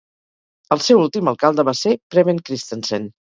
[0.75, 3.07] El seu últim alcalde va ser Preben Christensen.